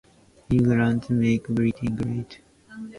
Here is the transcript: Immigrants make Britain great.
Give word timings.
Immigrants 0.53 1.07
make 1.19 1.43
Britain 1.55 1.93
great. 1.99 2.31